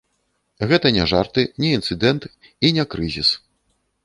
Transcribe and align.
Гэта 0.71 0.91
не 0.95 1.03
жарты, 1.11 1.41
не 1.65 1.69
інцыдэнт, 1.79 2.23
і 2.67 2.73
не 2.79 2.89
крызіс. 2.97 3.29